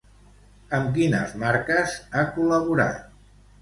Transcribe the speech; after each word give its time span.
Amb 0.77 0.89
quines 0.95 1.37
marques 1.45 1.97
ha 2.19 2.27
col·laborat? 2.35 3.19